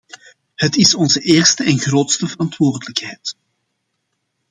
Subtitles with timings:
[0.55, 3.35] Het is onze eerste en grootste verantwoordelijkheid.